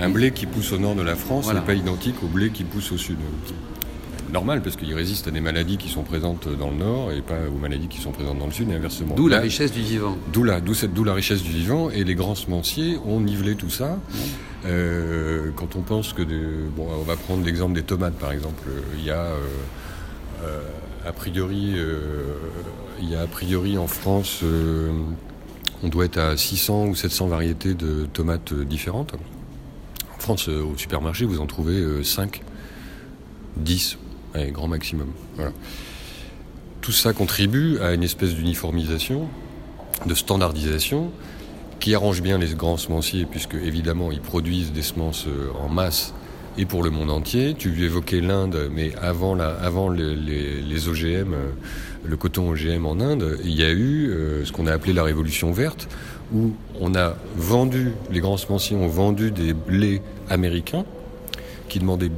un 0.00 0.08
blé 0.08 0.30
qui 0.32 0.46
pousse 0.46 0.72
au 0.72 0.78
nord 0.78 0.94
de 0.94 1.02
la 1.02 1.16
France 1.16 1.52
n'est 1.52 1.60
pas 1.60 1.74
identique 1.74 2.16
au 2.22 2.26
blé 2.26 2.50
qui 2.50 2.64
pousse 2.64 2.92
au 2.92 2.98
sud 2.98 3.16
normal 4.32 4.62
parce 4.62 4.76
qu'il 4.76 4.92
résiste 4.94 5.28
à 5.28 5.30
des 5.30 5.40
maladies 5.40 5.76
qui 5.76 5.88
sont 5.88 6.02
présentes 6.02 6.48
dans 6.58 6.70
le 6.70 6.76
nord 6.76 7.12
et 7.12 7.20
pas 7.20 7.38
aux 7.48 7.58
maladies 7.58 7.88
qui 7.88 8.00
sont 8.00 8.12
présentes 8.12 8.38
dans 8.38 8.46
le 8.46 8.52
sud 8.52 8.70
et 8.70 8.74
inversement. 8.74 9.14
D'où 9.14 9.28
la 9.28 9.40
richesse 9.40 9.72
du 9.72 9.82
vivant. 9.82 10.16
D'où 10.32 10.44
la, 10.44 10.60
d'où 10.60 11.04
la 11.04 11.14
richesse 11.14 11.42
du 11.42 11.50
vivant 11.50 11.90
et 11.90 12.04
les 12.04 12.14
grands 12.14 12.34
semenciers 12.34 12.98
ont 13.04 13.20
nivelé 13.20 13.54
tout 13.54 13.70
ça. 13.70 13.98
Euh, 14.64 15.50
quand 15.54 15.76
on 15.76 15.82
pense 15.82 16.12
que, 16.12 16.22
bon, 16.22 16.88
on 17.00 17.02
va 17.02 17.16
prendre 17.16 17.44
l'exemple 17.44 17.74
des 17.74 17.82
tomates 17.82 18.14
par 18.14 18.32
exemple, 18.32 18.64
il 18.98 19.04
y 19.04 19.10
a 19.10 19.20
euh, 19.20 19.40
euh, 20.44 20.60
a 21.06 21.12
priori, 21.12 21.76
il 23.00 23.10
y 23.10 23.14
a 23.14 23.22
a 23.22 23.26
priori 23.26 23.78
en 23.78 23.86
France, 23.86 24.42
on 25.82 25.88
doit 25.88 26.04
être 26.04 26.18
à 26.18 26.36
600 26.36 26.86
ou 26.86 26.94
700 26.94 27.28
variétés 27.28 27.74
de 27.74 28.06
tomates 28.12 28.54
différentes. 28.54 29.14
En 30.16 30.20
France, 30.20 30.48
au 30.48 30.76
supermarché, 30.76 31.24
vous 31.24 31.40
en 31.40 31.46
trouvez 31.46 32.02
5, 32.02 32.42
10 33.56 33.98
grand 34.52 34.68
maximum. 34.68 35.08
Tout 36.80 36.92
ça 36.92 37.12
contribue 37.12 37.78
à 37.80 37.94
une 37.94 38.02
espèce 38.02 38.34
d'uniformisation, 38.34 39.28
de 40.06 40.14
standardisation, 40.14 41.10
qui 41.80 41.94
arrange 41.94 42.22
bien 42.22 42.38
les 42.38 42.54
grands 42.54 42.76
semenciers, 42.76 43.26
puisque 43.26 43.54
évidemment 43.54 44.12
ils 44.12 44.20
produisent 44.20 44.72
des 44.72 44.82
semences 44.82 45.26
euh, 45.26 45.50
en 45.60 45.68
masse 45.68 46.14
et 46.58 46.64
pour 46.64 46.82
le 46.82 46.90
monde 46.90 47.10
entier. 47.10 47.54
Tu 47.56 47.84
évoquais 47.84 48.20
l'Inde, 48.20 48.68
mais 48.70 48.92
avant, 49.00 49.34
la, 49.34 49.48
avant 49.48 49.88
les, 49.88 50.88
OGM, 50.88 51.34
euh, 51.34 51.50
le 52.04 52.16
coton 52.16 52.50
OGM 52.50 52.86
en 52.86 53.00
Inde, 53.00 53.38
il 53.44 53.52
y 53.52 53.62
a 53.62 53.70
eu 53.70 54.08
euh, 54.08 54.44
ce 54.44 54.52
qu'on 54.52 54.66
a 54.66 54.72
appelé 54.72 54.92
la 54.92 55.02
révolution 55.02 55.52
verte, 55.52 55.88
où 56.34 56.52
on 56.80 56.94
a 56.94 57.16
vendu, 57.36 57.92
les 58.10 58.20
grands 58.20 58.36
semenciers 58.36 58.76
ont 58.76 58.88
vendu 58.88 59.30
des 59.30 59.54
blés 59.54 60.02
américains 60.28 60.84
qui 61.68 61.78
demandaient 61.78 62.10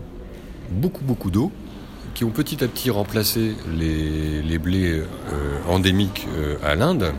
beaucoup 0.70 1.04
beaucoup 1.04 1.30
d'eau 1.30 1.50
qui 2.14 2.24
ont 2.24 2.30
petit 2.30 2.64
à 2.64 2.68
petit 2.68 2.90
remplacé 2.90 3.54
les, 3.76 4.58
blés 4.58 4.90
euh, 4.90 5.04
endémiques 5.68 6.26
à 6.64 6.74
l'Inde. 6.74 7.12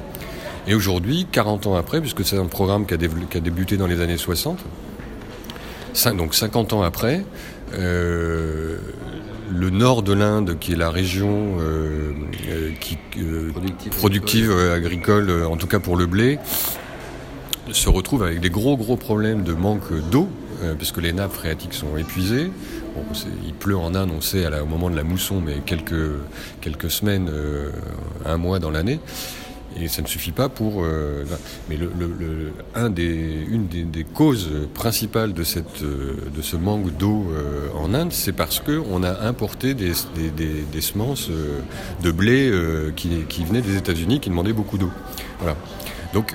Et 0.68 0.76
aujourd'hui, 0.76 1.26
40 1.32 1.68
ans 1.68 1.76
après, 1.76 2.02
puisque 2.02 2.26
c'est 2.26 2.38
un 2.38 2.48
programme 2.48 2.86
qui 2.86 2.94
a, 2.94 2.98
débuté 2.98 3.78
dans 3.78 3.88
les 3.88 4.02
années 4.02 4.18
60, 4.18 4.60
donc 6.06 6.34
50 6.34 6.74
ans 6.74 6.82
après, 6.82 7.24
euh, 7.74 8.78
le 9.52 9.70
nord 9.70 10.02
de 10.04 10.14
l'Inde, 10.14 10.58
qui 10.60 10.74
est 10.74 10.76
la 10.76 10.90
région 10.90 11.58
euh, 11.60 12.14
euh, 12.48 13.52
productive, 13.98 14.52
agricole, 14.52 15.32
en 15.44 15.58
tout 15.58 15.68
cas 15.68 15.80
pour 15.80 15.98
le 15.98 16.06
blé, 16.06 16.40
se 17.72 17.90
retrouve 17.90 18.24
avec 18.24 18.40
des 18.40 18.50
gros 18.50 18.78
gros 18.78 18.96
problèmes 18.96 19.44
de 19.44 19.54
manque 19.54 19.92
d'eau, 20.10 20.30
puisque 20.78 21.02
les 21.02 21.14
nappes 21.14 21.34
phréatiques 21.34 21.74
sont 21.74 21.98
épuisées. 21.98 22.52
il 23.46 23.54
pleut 23.54 23.78
en 23.78 23.96
Inde, 23.96 24.12
on 24.16 24.22
sait, 24.22 24.46
au 24.60 24.66
moment 24.66 24.90
de 24.90 24.96
la 24.96 25.04
mousson, 25.04 25.42
mais 25.46 25.58
quelques, 25.66 26.12
quelques 26.62 26.92
semaines, 26.92 27.30
un 28.26 28.38
mois 28.38 28.60
dans 28.60 28.72
l'année. 28.72 29.00
Et 29.78 29.88
ça 29.88 30.02
ne 30.02 30.08
suffit 30.08 30.32
pas 30.32 30.50
pour. 30.50 30.84
Euh, 30.84 31.24
mais 31.70 31.78
le, 31.78 31.90
un 32.76 32.90
des, 32.90 33.46
une 33.50 33.68
des, 33.68 34.04
causes 34.04 34.50
principales 34.74 35.34
de, 35.34 35.44
cette, 35.44 35.84
euh, 35.84 36.16
de 36.36 36.42
ce 36.42 36.56
manque 36.56 36.96
d'eau 36.98 37.28
euh, 37.32 37.68
en 37.78 37.94
Inde, 37.94 38.12
c'est 38.12 38.34
parce 38.34 38.60
qu'on 38.60 39.04
a 39.04 39.22
importé 39.22 39.74
des, 39.74 39.94
des, 40.36 40.82
semences 40.82 41.30
de 42.02 42.12
blé 42.12 42.52
qui, 42.96 43.10
qui, 43.28 43.44
venaient 43.44 43.62
des 43.62 43.78
États-Unis, 43.78 44.20
qui 44.20 44.30
demandaient 44.30 44.54
beaucoup 44.54 44.78
d'eau. 44.78 44.92
Voilà. 45.40 45.56
Donc 46.14 46.34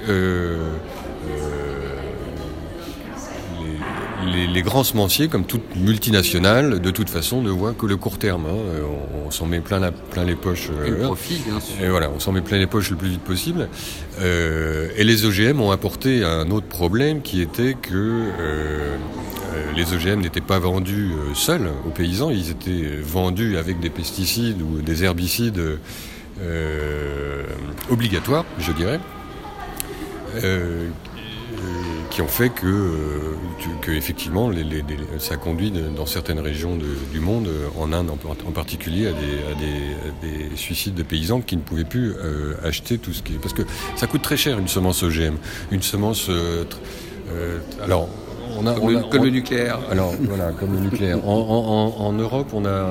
les, 4.25 4.62
grands 4.62 4.85
semenciers, 4.85 5.28
comme 5.28 5.45
toute 5.45 5.76
multinationale, 5.76 6.81
de 6.81 6.90
toute 6.90 7.11
façon, 7.11 7.43
ne 7.43 7.50
voient 7.50 7.75
que 7.75 7.87
le 7.87 7.97
court 7.97 8.19
terme. 8.19 8.47
Hein. 8.47 8.83
On, 9.26 9.31
s'en 9.31 9.47
met 9.47 9.61
plein, 9.61 9.90
plein 10.11 10.25
les 10.25 10.37
poches. 10.37 10.71
Et 10.87 10.90
le 10.90 10.99
profit, 10.99 11.40
bien 11.47 11.61
sûr. 11.61 11.85
Et 11.85 11.88
voilà, 11.88 12.11
on 12.11 12.21
s'en 12.21 12.33
met 12.33 12.40
plein 12.40 12.59
les 12.59 12.66
poches 12.66 12.90
le 12.90 12.97
plus 12.97 13.09
vite 13.09 13.23
possible. 13.23 13.69
Euh, 14.21 14.88
et 14.97 15.04
les 15.04 15.25
OGM 15.25 15.61
ont 15.61 15.71
apporté 15.71 16.25
un 16.25 16.50
autre 16.50 16.66
problème 16.66 17.23
qui 17.23 17.40
était 17.40 17.75
que 17.75 17.95
euh, 17.95 18.97
euh, 19.54 19.73
les 19.75 19.93
OGM 19.93 20.21
n'étaient 20.21 20.40
pas 20.40 20.59
vendus 20.59 21.12
seuls 21.35 21.69
aux 21.87 21.90
paysans, 21.90 22.31
ils 22.31 22.50
étaient 22.50 22.99
vendus 23.02 23.57
avec 23.57 23.81
des 23.81 23.90
pesticides 23.90 24.62
ou 24.62 24.83
des 24.83 25.04
herbicides 25.04 25.61
obligatoires, 27.90 28.45
je 28.59 28.73
dirais 28.73 29.00
qui 32.14 32.23
ont 32.23 32.28
fait 32.28 32.50
que, 32.50 32.66
euh, 32.66 33.37
que 33.80 33.90
effectivement, 33.90 34.49
les, 34.49 34.62
les, 34.62 34.85
ça 35.18 35.37
conduit 35.37 35.73
dans 35.73 36.06
certaines 36.06 36.38
régions 36.38 36.78
du 37.12 37.18
monde, 37.18 37.49
euh, 37.49 37.66
en 37.76 37.92
Inde 37.92 38.09
en, 38.09 38.52
particulier, 38.52 39.09
à 39.09 39.11
des, 39.11 40.28
des, 40.28 40.56
suicides 40.56 40.94
de 40.94 41.02
paysans 41.02 41.40
qui 41.40 41.56
ne 41.56 41.62
pouvaient 41.62 41.83
plus 41.83 42.12
euh, 42.12 42.54
acheter 42.62 42.99
tout 42.99 43.12
ce 43.12 43.21
qui 43.21 43.35
est... 43.35 43.38
Parce 43.38 43.52
que 43.52 43.62
ça 43.97 44.06
coûte 44.06 44.23
très 44.23 44.37
cher 44.37 44.61
une 44.61 44.68
semence 44.68 45.02
OGM. 45.02 45.35
Une 45.73 45.83
semence... 45.83 46.30
alors, 47.83 48.09
on 48.61 48.66
a, 48.68 48.75
comme, 49.11 49.25
le, 49.25 49.30
nucléaire. 49.30 49.80
Alors 49.90 50.14
voilà, 50.21 50.52
comme 50.52 50.73
le 50.75 50.80
nucléaire. 50.80 51.26
En, 51.26 51.94
en, 51.99 52.12
Europe, 52.12 52.50
on 52.52 52.64
a, 52.64 52.87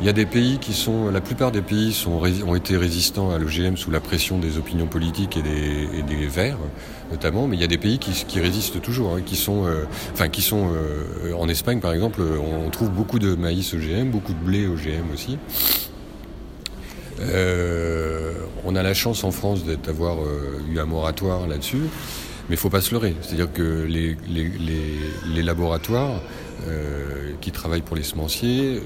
il 0.00 0.06
y 0.06 0.08
a 0.08 0.12
des 0.14 0.24
pays 0.24 0.58
qui 0.58 0.72
sont, 0.72 1.10
la 1.10 1.20
plupart 1.20 1.52
des 1.52 1.60
pays 1.60 1.92
sont, 1.92 2.22
ont 2.46 2.54
été 2.54 2.76
résistants 2.76 3.30
à 3.30 3.38
l'OGM 3.38 3.76
sous 3.76 3.90
la 3.90 4.00
pression 4.00 4.38
des 4.38 4.56
opinions 4.56 4.86
politiques 4.86 5.36
et 5.36 5.42
des, 5.42 6.26
Verts 6.26 6.58
notamment, 7.10 7.48
mais 7.48 7.56
il 7.56 7.60
y 7.60 7.64
a 7.64 7.68
des 7.68 7.78
pays 7.78 7.98
qui, 7.98 8.40
résistent 8.40 8.80
toujours, 8.80 9.14
hein, 9.14 9.20
qui 9.24 9.36
sont, 9.36 9.66
euh, 9.66 9.84
enfin 10.12 10.28
qui 10.28 10.42
sont 10.42 10.68
euh, 10.72 11.32
en 11.34 11.48
Espagne 11.48 11.80
par 11.80 11.92
exemple, 11.92 12.22
on 12.22 12.70
trouve 12.70 12.90
beaucoup 12.90 13.18
de 13.18 13.34
maïs 13.34 13.74
OGM, 13.74 14.10
beaucoup 14.10 14.32
de 14.32 14.38
blé 14.38 14.66
OGM 14.66 15.12
aussi. 15.12 15.38
Euh, 17.20 18.32
on 18.64 18.76
a 18.76 18.82
la 18.82 18.94
chance 18.94 19.24
en 19.24 19.32
France 19.32 19.64
d'avoir 19.64 20.18
eu 20.70 20.78
un 20.78 20.86
moratoire 20.86 21.46
là-dessus, 21.46 21.82
mais 22.48 22.54
il 22.54 22.58
faut 22.58 22.70
pas 22.70 22.80
se 22.80 22.92
leurrer. 22.92 23.14
C'est-à-dire 23.20 23.52
que 23.52 23.84
les, 23.86 24.16
laboratoires 25.42 26.20
qui 27.40 27.52
travaillent 27.52 27.82
pour 27.82 27.96
les 27.96 28.02
semenciers 28.02 28.82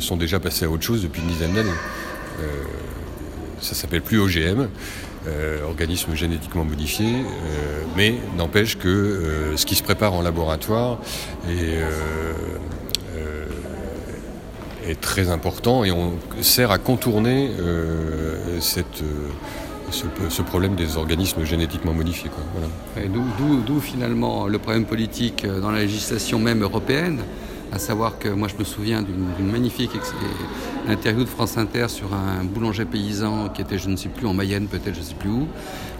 sont 0.00 0.16
déjà 0.16 0.38
passés 0.40 0.64
à 0.64 0.70
autre 0.70 0.82
chose 0.82 1.02
depuis 1.02 1.22
une 1.22 1.28
dizaine 1.28 1.54
d'années. 1.54 1.70
ça 3.60 3.74
s'appelle 3.74 4.02
plus 4.02 4.18
OGM. 4.18 4.68
Euh, 5.28 5.64
organismes 5.64 6.14
génétiquement 6.14 6.64
modifiés, 6.64 7.16
euh, 7.16 7.82
mais 7.96 8.14
n'empêche 8.36 8.78
que 8.78 8.86
euh, 8.86 9.56
ce 9.56 9.66
qui 9.66 9.74
se 9.74 9.82
prépare 9.82 10.14
en 10.14 10.22
laboratoire 10.22 10.98
est 14.88 15.00
très 15.00 15.30
important 15.30 15.82
et 15.82 15.90
on 15.90 16.12
sert 16.42 16.70
à 16.70 16.78
contourner 16.78 17.50
cette, 18.60 19.02
ce, 19.90 20.42
problème 20.42 20.74
des 20.74 20.96
organismes 20.96 21.44
génétiquement 21.44 21.92
modifiés. 21.92 22.30
D'où 23.66 23.80
finalement 23.80 24.46
le 24.46 24.58
problème 24.58 24.84
politique 24.84 25.46
dans 25.46 25.70
la 25.70 25.80
législation 25.80 26.38
même 26.38 26.62
européenne 26.62 27.20
à 27.72 27.78
savoir 27.78 28.18
que 28.18 28.28
moi 28.28 28.48
je 28.48 28.56
me 28.56 28.64
souviens 28.64 29.02
d'une 29.02 29.50
magnifique 29.50 29.90
interview 30.88 31.24
de 31.24 31.28
France 31.28 31.58
Inter 31.58 31.88
sur 31.88 32.14
un 32.14 32.44
boulanger 32.44 32.84
paysan 32.84 33.48
qui 33.48 33.62
était, 33.62 33.78
je 33.78 33.88
ne 33.88 33.96
sais 33.96 34.08
plus, 34.08 34.26
en 34.26 34.34
Mayenne 34.34 34.68
peut-être, 34.68 34.94
je 34.94 35.00
ne 35.00 35.04
sais 35.04 35.14
plus 35.14 35.30
où, 35.30 35.48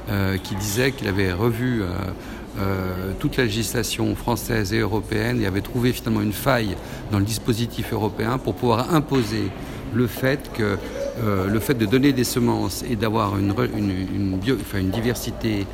euh, 0.09 0.37
qui 0.39 0.55
disait 0.55 0.93
qu'il 0.93 1.09
avait 1.09 1.33
revu 1.33 1.83
euh, 1.83 1.87
euh, 2.59 3.13
toute 3.19 3.37
la 3.37 3.45
législation 3.45 4.15
française 4.15 4.73
et 4.73 4.79
européenne 4.79 5.43
et 5.43 5.47
avait 5.47 5.61
trouvé 5.61 5.93
finalement 5.93 6.23
une 6.23 6.33
faille 6.33 6.77
dans 7.11 7.19
le 7.19 7.25
dispositif 7.25 7.93
européen 7.93 8.39
pour 8.39 8.55
pouvoir 8.55 8.95
imposer 8.95 9.51
le 9.97 10.07
fait 10.07 10.51
que 10.53 10.77
le 11.23 11.61
fait 11.61 11.75
de 11.75 11.87
donner 11.87 12.13
des 12.13 12.25
semences 12.25 12.85
et 12.89 12.95
d'avoir 12.95 13.39
une, 13.39 13.55
une, 13.77 14.39
une, 14.75 14.91
diversité 14.91 15.67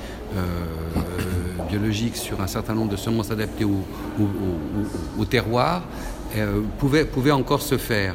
biologique 1.69 2.17
sur 2.17 2.41
un 2.41 2.47
certain 2.47 2.75
nombre 2.75 2.93
de 2.93 2.97
semences 2.97 3.31
adaptées 3.31 3.65
au, 3.65 5.25
terroir 5.25 5.83
euh, 6.37 6.61
pouvait, 6.79 7.05
pouvait 7.05 7.31
encore 7.31 7.63
se 7.63 7.77
faire. 7.77 8.15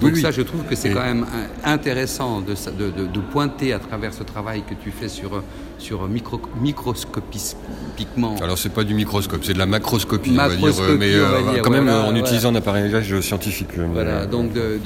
Donc 0.00 0.16
ça, 0.16 0.30
je 0.30 0.42
trouve 0.42 0.64
que 0.64 0.74
c'est 0.74 0.90
quand 0.90 1.04
même 1.04 1.26
intéressant 1.64 2.40
de, 2.40 2.54
de, 2.90 3.20
pointer 3.20 3.72
à 3.72 3.78
travers 3.78 4.14
ce 4.14 4.22
travail 4.22 4.62
que 4.62 4.74
tu 4.74 4.90
fais 4.90 5.08
sur, 5.08 5.42
sur 5.78 6.08
micro, 6.08 6.40
microscopiquement. 6.60 8.36
Alors 8.42 8.58
c'est 8.58 8.72
pas 8.72 8.84
du 8.84 8.94
microscope, 8.94 9.40
c'est 9.44 9.52
de 9.52 9.58
la 9.58 9.66
macroscopie, 9.66 10.30
on 10.32 10.36
va 10.36 10.48
dire, 10.48 10.72
mais 10.98 11.14
euh, 11.14 11.60
quand 11.62 11.70
même 11.70 11.88
en 11.88 12.14
utilisant 12.14 12.50
un 12.50 12.56
appareillage 12.56 13.20
scientifique. 13.20 13.68
Voilà, 13.92 14.26
donc 14.26 14.52
de, 14.52 14.80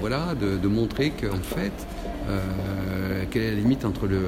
voilà, 0.00 0.34
de, 0.34 0.68
montrer 0.68 1.10
qu'en 1.10 1.42
fait, 1.42 1.72
euh, 2.28 3.24
quelle 3.30 3.42
est 3.42 3.50
la 3.50 3.56
limite 3.56 3.84
entre 3.84 4.06
le, 4.06 4.20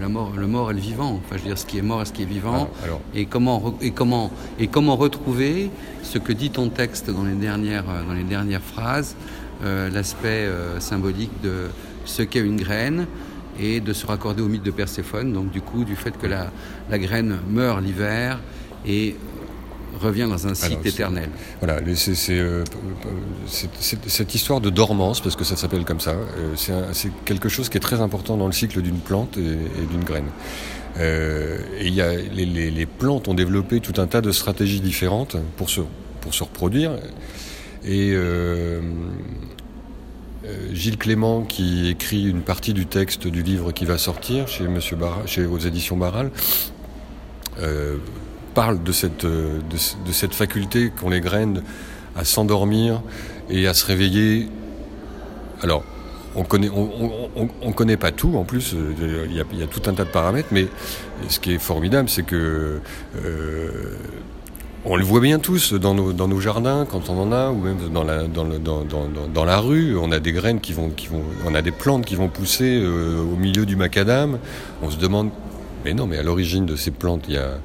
la 0.00 0.08
mort, 0.08 0.32
le 0.36 0.46
mort 0.46 0.70
et 0.70 0.74
le 0.74 0.80
vivant 0.80 1.20
Enfin, 1.24 1.36
je 1.36 1.42
veux 1.42 1.48
dire, 1.48 1.58
ce 1.58 1.66
qui 1.66 1.78
est 1.78 1.82
mort 1.82 2.02
et 2.02 2.04
ce 2.04 2.12
qui 2.12 2.22
est 2.22 2.26
vivant. 2.26 2.68
Et, 3.14 3.26
comment, 3.26 3.74
et, 3.80 3.90
comment, 3.90 4.30
et 4.58 4.68
comment 4.68 4.96
retrouver 4.96 5.70
ce 6.02 6.18
que 6.18 6.32
dit 6.32 6.50
ton 6.50 6.68
texte 6.68 7.10
dans 7.10 7.24
les 7.24 7.34
dernières, 7.34 7.84
euh, 7.88 8.04
dans 8.04 8.14
les 8.14 8.24
dernières 8.24 8.62
phrases, 8.62 9.16
euh, 9.16 9.41
l'aspect 9.62 10.48
symbolique 10.80 11.30
de 11.42 11.68
ce 12.04 12.22
qu'est 12.22 12.40
une 12.40 12.56
graine 12.56 13.06
et 13.60 13.80
de 13.80 13.92
se 13.92 14.06
raccorder 14.06 14.42
au 14.42 14.48
mythe 14.48 14.62
de 14.62 14.70
Perséphone, 14.70 15.32
donc 15.32 15.50
du 15.50 15.60
coup, 15.60 15.84
du 15.84 15.96
fait 15.96 16.16
que 16.18 16.26
la, 16.26 16.50
la 16.90 16.98
graine 16.98 17.38
meurt 17.48 17.82
l'hiver 17.82 18.40
et 18.86 19.16
revient 20.00 20.26
dans 20.28 20.46
un 20.46 20.54
site 20.54 20.84
éternel. 20.84 21.28
Voilà, 21.60 21.74
euh, 21.74 22.64
c'est 23.46 23.70
cette 24.08 24.34
histoire 24.34 24.60
de 24.60 24.70
dormance, 24.70 25.20
parce 25.20 25.36
que 25.36 25.44
ça 25.44 25.56
s'appelle 25.56 25.84
comme 25.84 26.00
ça, 26.00 26.12
euh, 26.12 26.90
c'est 26.92 27.12
quelque 27.24 27.48
chose 27.48 27.68
qui 27.68 27.76
est 27.76 27.80
très 27.80 28.00
important 28.00 28.36
dans 28.36 28.46
le 28.46 28.52
cycle 28.52 28.80
d'une 28.82 28.98
plante 28.98 29.36
et, 29.36 29.86
d'une 29.90 30.04
graine. 30.04 30.28
Euh, 30.98 31.58
et 31.78 31.88
y 31.88 32.00
a, 32.00 32.14
les, 32.14 32.86
plantes 32.86 33.28
ont 33.28 33.34
développé 33.34 33.80
tout 33.80 34.00
un 34.00 34.06
tas 34.06 34.20
de 34.20 34.32
stratégies 34.32 34.80
différentes 34.80 35.36
pour 35.56 35.70
se, 35.70 35.80
pour 36.20 36.34
se 36.34 36.44
reproduire. 36.44 36.92
Et 37.84 38.14
Gilles 40.72 40.98
Clément, 40.98 41.42
qui 41.42 41.88
écrit 41.88 42.28
une 42.28 42.42
partie 42.42 42.72
du 42.74 42.86
texte 42.86 43.26
du 43.26 43.42
livre 43.42 43.72
qui 43.72 43.84
va 43.84 43.98
sortir 43.98 44.48
chez 44.48 44.68
Monsieur 44.68 44.96
chez, 45.26 45.46
aux 45.46 45.58
éditions 45.58 45.96
Barral, 45.96 46.30
parle 48.52 48.82
de 48.82 48.92
cette, 48.92 49.24
euh, 49.24 49.60
de, 49.70 50.12
cette 50.12 50.34
faculté 50.34 50.90
qu'ont 50.90 51.10
les 51.10 51.20
graines 51.20 51.62
à 52.16 52.24
s'endormir 52.24 53.02
et 53.50 53.66
à 53.66 53.74
se 53.74 53.86
réveiller. 53.86 54.48
Alors, 55.62 55.84
on 56.34 56.44
connaît, 56.44 56.70
on, 56.70 57.72
connaît 57.72 57.98
pas 57.98 58.10
tout 58.10 58.36
en 58.36 58.44
plus, 58.44 58.74
euh, 58.74 59.26
il 59.28 59.36
y, 59.36 59.62
a, 59.62 59.66
tout 59.66 59.82
un 59.86 59.92
tas 59.92 60.04
de 60.04 60.10
paramètres, 60.10 60.48
mais 60.50 60.66
ce 61.28 61.38
qui 61.38 61.52
est 61.52 61.58
formidable, 61.58 62.08
c'est 62.08 62.22
que 62.22 62.80
euh, 63.16 63.96
on 64.84 64.96
le 64.96 65.04
voit 65.04 65.20
bien 65.20 65.38
tous 65.38 65.74
dans 65.74 65.94
nos, 65.94 66.12
dans 66.12 66.28
nos 66.28 66.40
jardins 66.40 66.86
quand 66.90 67.08
on 67.08 67.18
en 67.20 67.32
a, 67.32 67.50
ou 67.50 67.60
même 67.60 67.76
dans 67.92 68.04
la, 68.04 68.24
dans, 68.24 68.44
dans, 68.44 68.84
dans, 69.32 69.44
la 69.44 69.58
rue, 69.58 69.96
on 69.96 70.10
a 70.10 70.18
des 70.18 70.32
graines 70.32 70.60
qui 70.60 70.72
vont, 70.72 70.90
qui 70.90 71.06
vont, 71.06 71.22
on 71.46 71.54
a 71.54 71.62
des 71.62 71.70
plantes 71.70 72.04
qui 72.04 72.16
vont 72.16 72.28
pousser 72.28 72.84
au 72.84 73.36
milieu 73.36 73.64
du 73.64 73.76
macadam. 73.76 74.38
On 74.82 74.90
se 74.90 74.96
demande, 74.96 75.30
mais 75.84 75.94
non, 75.94 76.06
mais 76.06 76.18
à 76.18 76.22
l'origine 76.22 76.66
de 76.66 76.74
ces 76.74 76.90
plantes, 76.90 77.24
il 77.28 77.34
y 77.34 77.38
a 77.38 77.58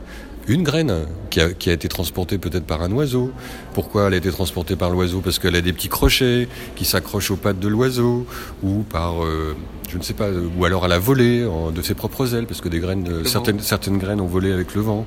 une 0.47 0.63
graine 0.63 0.93
qui 1.29 1.41
a, 1.41 1.51
qui 1.51 1.69
a 1.69 1.73
été 1.73 1.87
transportée 1.87 2.37
peut-être 2.37 2.65
par 2.65 2.81
un 2.81 2.91
oiseau. 2.91 3.31
Pourquoi 3.73 4.07
elle 4.07 4.13
a 4.13 4.17
été 4.17 4.31
transportée 4.31 4.75
par 4.75 4.89
l'oiseau? 4.89 5.21
Parce 5.21 5.39
qu'elle 5.39 5.55
a 5.55 5.61
des 5.61 5.73
petits 5.73 5.89
crochets 5.89 6.47
qui 6.75 6.85
s'accrochent 6.85 7.31
aux 7.31 7.35
pattes 7.35 7.59
de 7.59 7.67
l'oiseau, 7.67 8.25
ou 8.63 8.83
par, 8.83 9.23
euh, 9.23 9.55
je 9.89 9.97
ne 9.97 10.03
sais 10.03 10.13
pas, 10.13 10.29
ou 10.57 10.65
alors 10.65 10.85
elle 10.85 10.93
a 10.93 10.99
volé 10.99 11.45
de 11.73 11.81
ses 11.81 11.93
propres 11.93 12.33
ailes, 12.33 12.45
parce 12.45 12.61
que 12.61 12.69
des 12.69 12.79
graines, 12.79 13.25
certaines, 13.25 13.59
certaines 13.59 13.97
graines 13.97 14.21
ont 14.21 14.27
volé 14.27 14.51
avec 14.51 14.73
le 14.75 14.81
vent 14.81 15.05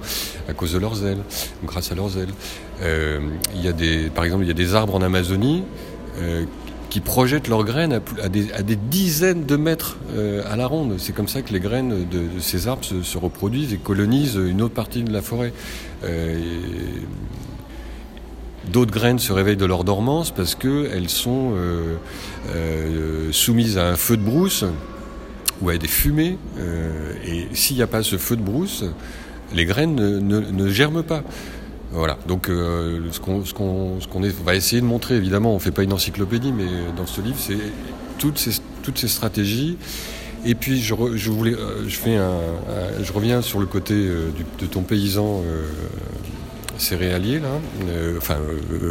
à 0.49 0.53
cause 0.53 0.73
de 0.73 0.79
leurs 0.79 1.05
ailes, 1.07 1.23
grâce 1.65 1.91
à 1.93 1.95
leurs 1.95 2.19
ailes. 2.19 2.35
Euh, 2.83 3.21
il 3.55 3.65
y 3.65 3.69
a 3.69 3.73
des, 3.73 4.11
par 4.11 4.25
exemple, 4.25 4.45
il 4.45 4.49
y 4.49 4.53
a 4.53 4.55
des 4.55 4.75
arbres 4.75 4.95
en 4.95 5.03
Amazonie 5.03 5.65
euh, 6.19 6.45
qui 6.91 7.01
projettent 7.01 7.49
leurs 7.49 7.65
graines 7.65 8.01
à, 8.23 8.29
des, 8.29 8.77
dizaines 8.77 9.47
de 9.47 9.57
mètres 9.57 9.97
euh, 10.15 10.43
à 10.51 10.57
la 10.57 10.67
ronde. 10.67 10.97
C'est 10.99 11.15
comme 11.15 11.29
ça 11.29 11.41
que 11.41 11.53
les 11.53 11.61
graines 11.61 12.07
de, 12.09 12.41
ces 12.41 12.67
arbres 12.67 12.85
se, 12.85 13.19
reproduisent 13.19 13.73
et 13.73 13.79
colonisent 13.79 14.35
une 14.35 14.61
autre 14.61 14.75
partie 14.75 15.05
de 15.05 15.13
la 15.13 15.23
forêt. 15.23 15.53
Euh, 16.05 16.39
d'autres 18.71 18.93
graines 18.93 19.21
se 19.21 19.33
réveillent 19.33 19.57
de 19.57 19.65
leur 19.65 19.85
dormance 19.85 20.33
parce 20.33 20.57
qu'elles 20.57 21.09
sont 21.09 21.55
soumises 23.33 23.79
à 23.79 23.89
un 23.89 23.97
feu 23.97 24.17
de 24.17 24.23
brousse 24.23 24.65
ou 25.63 25.71
à 25.71 25.79
des 25.79 25.89
fumées. 25.89 26.39
et 27.25 27.47
s'il 27.55 27.77
n'y 27.77 27.83
a 27.83 27.87
pas 27.87 28.03
ce 28.03 28.19
feu 28.19 28.37
de 28.37 28.43
brousse, 28.43 28.85
les 29.55 29.65
graines 29.65 29.97
ne 29.97 30.69
germent 30.69 31.03
pas. 31.03 31.23
Voilà, 31.93 32.19
donc 32.29 32.49
euh, 32.49 33.01
ce 33.11 33.19
qu'on 33.21 33.43
va 34.45 34.55
essayer 34.55 34.81
de 34.81 34.87
montrer, 34.87 35.17
évidemment, 35.17 35.51
on 35.53 35.57
ne 35.57 35.61
fait 35.61 35.73
pas 35.73 35.83
une 35.83 35.93
encyclopédie, 35.93 36.53
mais 36.53 36.67
dans 36.97 37.07
ce 37.07 37.21
livre, 37.21 37.39
c'est 37.39 37.59
toutes 38.19 38.39
ces, 38.39 38.61
toutes 38.83 38.99
ces 38.99 39.09
stratégies. 39.09 39.77
Et 40.47 40.55
puis 40.55 40.81
je, 40.81 40.95
je 41.17 41.31
voulais, 41.31 41.55
euh, 41.55 41.87
je 41.87 41.97
fais 41.97 42.17
un, 42.17 42.33
je 43.03 43.13
reviens 43.13 43.43
sur 43.43 43.61
le 43.61 43.67
côté 43.67 43.95
euh, 43.95 44.31
de 44.59 44.67
ton 44.67 44.83
paysan 44.83 45.43
céréalier 46.79 47.41
là, 47.41 47.49
enfin 48.17 48.39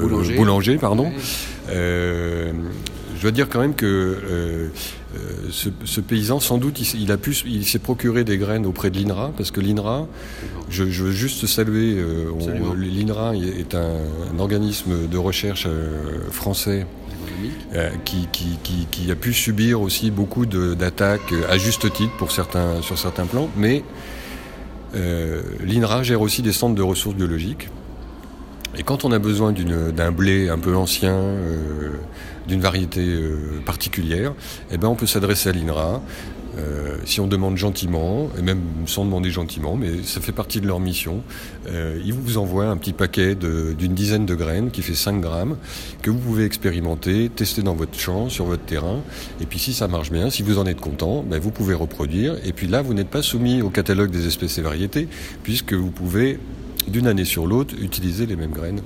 boulanger. 0.02 0.36
boulanger. 0.36 0.78
pardon. 0.78 1.12
Je 3.20 3.24
dois 3.24 3.32
dire 3.32 3.50
quand 3.50 3.60
même 3.60 3.76
que 3.76 4.72
ce, 5.52 5.70
ce, 5.84 6.00
paysan, 6.00 6.40
sans 6.40 6.58
doute, 6.58 6.80
il, 6.94 7.12
a 7.12 7.18
pu, 7.18 7.36
il 7.46 7.66
s'est 7.66 7.80
procuré 7.80 8.24
des 8.24 8.38
graines 8.38 8.66
auprès 8.66 8.90
de 8.90 8.98
l'INRA, 8.98 9.34
parce 9.36 9.52
que 9.52 9.60
l'INRA, 9.60 10.08
je, 10.70 10.86
je, 10.86 11.04
veux 11.04 11.12
juste 11.12 11.46
saluer, 11.46 11.96
euh, 11.98 12.32
l'INRA 12.78 13.36
est 13.36 13.76
un, 13.76 13.98
un, 14.34 14.40
organisme 14.40 15.10
de 15.10 15.18
recherche 15.18 15.66
euh, 15.68 16.30
français 16.32 16.88
euh, 17.76 17.90
qui, 18.06 18.28
qui, 18.32 18.58
qui, 18.64 18.88
qui, 18.90 19.12
a 19.12 19.16
pu 19.16 19.34
subir 19.34 19.82
aussi 19.82 20.12
beaucoup 20.12 20.46
d'attaques 20.46 21.34
à 21.50 21.58
juste 21.58 21.92
titre 21.92 22.16
pour 22.18 22.32
certains, 22.32 22.82
sur 22.82 22.98
certains 22.98 23.26
plans, 23.26 23.50
mais 23.58 23.84
euh, 24.96 25.42
l'INRA 25.64 26.04
gère 26.04 26.22
aussi 26.22 26.42
des 26.42 26.54
centres 26.54 26.76
de 26.76 26.82
ressources 26.82 27.16
biologiques. 27.16 27.70
Et 28.78 28.84
quand 28.84 29.04
on 29.04 29.12
a 29.12 29.20
besoin 29.20 29.52
d'un 29.52 30.12
blé 30.12 30.50
un 30.50 30.60
peu 30.60 30.76
ancien, 30.76 31.14
euh, 31.14 31.92
d'une 32.48 32.62
variété 32.62 33.02
euh, 33.02 33.62
particulière, 33.66 34.34
eh 34.72 34.78
ben 34.78 34.88
on 34.88 34.96
peut 34.96 35.08
s'adresser 35.08 35.50
à 35.50 35.52
l'INRA. 35.52 36.02
Euh, 36.58 36.98
si 37.06 37.20
on 37.22 37.28
demande 37.28 37.58
gentiment, 37.58 38.30
et 38.38 38.42
même 38.42 38.60
sans 38.86 39.06
demander 39.06 39.30
gentiment, 39.32 39.76
mais 39.76 40.04
ça 40.04 40.20
fait 40.20 40.32
partie 40.32 40.60
de 40.62 40.68
leur 40.68 40.80
mission, 40.80 41.22
ils 42.04 42.12
vous 42.12 42.38
envoient 42.38 42.66
un 42.66 42.76
petit 42.76 42.92
paquet 42.92 43.36
d'une 43.36 43.94
dizaine 43.94 44.26
de 44.26 44.36
graines 44.36 44.72
qui 44.72 44.82
fait 44.82 44.96
5 44.96 45.22
grammes, 45.22 45.58
que 46.02 46.10
vous 46.10 46.18
pouvez 46.18 46.46
expérimenter, 46.46 47.30
tester 47.30 47.62
dans 47.62 47.76
votre 47.76 47.98
champ, 47.98 48.30
sur 48.30 48.46
votre 48.46 48.66
terrain, 48.66 49.02
et 49.40 49.46
puis 49.46 49.60
si 49.60 49.74
ça 49.74 49.88
marche 49.88 50.12
bien, 50.12 50.32
si 50.32 50.42
vous 50.42 50.58
en 50.58 50.66
êtes 50.66 50.82
content, 50.82 51.24
ben 51.24 51.40
vous 51.40 51.52
pouvez 51.52 51.76
reproduire, 51.76 52.36
et 52.44 52.52
puis 52.52 52.68
là 52.68 52.82
vous 52.82 52.96
n'êtes 52.96 53.10
pas 53.10 53.22
soumis 53.22 53.62
au 53.62 53.70
catalogue 53.70 54.10
des 54.10 54.28
espèces 54.28 54.58
et 54.58 54.64
variétés, 54.64 55.08
puisque 55.44 55.74
vous 55.74 55.92
pouvez 55.92 56.40
d'une 56.90 57.08
année 57.08 57.26
sur 57.26 57.48
l'autre 57.48 57.76
utiliser 57.80 58.26
les 58.26 58.36
mêmes 58.36 58.52
graines 58.52 58.82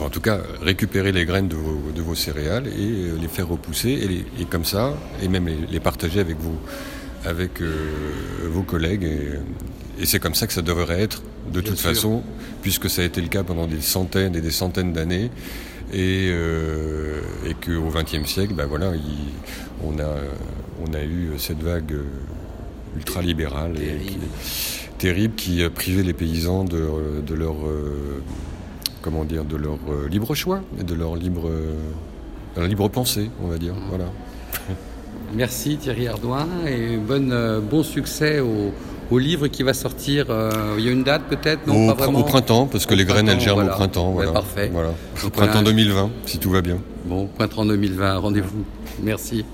en 0.00 0.10
tout 0.10 0.20
cas 0.20 0.40
récupérer 0.62 1.12
les 1.12 1.24
graines 1.24 1.48
de 1.48 1.56
vos, 2.02 2.14
céréales 2.14 2.66
et 2.66 2.70
euh, 2.80 3.18
les 3.20 3.28
faire 3.28 3.48
repousser 3.48 4.24
et, 4.38 4.44
comme 4.44 4.64
ça, 4.64 4.94
et 5.22 5.28
même 5.28 5.48
les, 5.70 5.80
partager 5.80 6.20
avec, 6.20 6.36
vous, 6.38 6.56
avec 7.24 7.60
euh, 7.60 8.48
vos 8.50 8.62
collègues. 8.62 9.04
Et, 9.98 10.04
c'est 10.04 10.20
comme 10.20 10.34
ça 10.34 10.46
que 10.46 10.52
ça 10.52 10.60
devrait 10.60 11.00
être 11.00 11.22
de 11.50 11.62
toute 11.62 11.78
façon, 11.78 12.22
puisque 12.60 12.90
ça 12.90 13.00
a 13.00 13.04
été 13.06 13.22
le 13.22 13.28
cas 13.28 13.44
pendant 13.44 13.66
des 13.66 13.80
centaines 13.80 14.36
et 14.36 14.42
des 14.42 14.50
centaines 14.50 14.92
d'années. 14.92 15.30
Et, 15.92 16.28
euh, 16.30 17.20
et 17.46 17.54
qu'au 17.54 17.90
XXe 17.90 18.28
siècle, 18.28 18.54
ben 18.54 18.66
voilà, 18.66 18.92
on, 19.84 19.98
a, 20.00 20.16
on 20.84 20.92
a 20.92 21.02
eu 21.02 21.30
cette 21.38 21.62
vague 21.62 21.94
ultralibérale 22.96 23.76
et 23.78 24.18
terrible 24.98 25.34
qui 25.34 25.62
privait 25.68 26.02
les 26.02 26.12
paysans 26.12 26.64
de, 26.64 26.88
de 27.26 27.34
leur 27.34 27.56
comment 29.06 29.24
dire, 29.24 29.44
de 29.44 29.56
leur 29.56 29.78
euh, 29.88 30.08
libre 30.08 30.34
choix 30.34 30.62
et 30.80 30.82
de 30.82 30.92
leur 30.92 31.14
libre, 31.14 31.48
euh, 31.48 32.66
libre 32.66 32.88
pensée, 32.88 33.30
on 33.40 33.46
va 33.46 33.56
dire. 33.56 33.72
Mmh. 33.72 33.88
Voilà. 33.88 34.06
Merci 35.34 35.76
Thierry 35.76 36.08
Ardouin 36.08 36.48
et 36.66 36.96
bonne, 36.96 37.30
euh, 37.30 37.60
bon 37.60 37.84
succès 37.84 38.40
au, 38.40 38.72
au, 39.12 39.18
livre 39.20 39.46
qui 39.46 39.62
va 39.62 39.74
sortir. 39.74 40.26
il 40.76 40.84
y 40.84 40.88
a 40.88 40.90
une 40.90 41.04
date 41.04 41.22
peut-être? 41.30 41.68
Non, 41.68 41.88
au, 41.90 41.94
pas. 41.94 42.08
Au 42.08 42.24
printemps, 42.24 42.66
parce 42.66 42.84
que 42.84 42.94
les 42.94 43.04
graines 43.04 43.28
elles 43.28 43.38
germent 43.38 43.66
au 43.66 43.68
printemps. 43.68 44.10
Voilà. 44.10 44.32
parfait. 44.32 44.70
Voilà. 44.72 44.92
Au 45.24 45.30
printemps 45.30 45.62
2020, 45.62 46.10
si 46.26 46.38
tout 46.38 46.50
va 46.50 46.60
bien. 46.60 46.78
Bon, 47.04 47.28
printemps 47.28 47.64
2020, 47.64 48.18
rendez-vous. 48.18 48.64
Merci. 49.04 49.44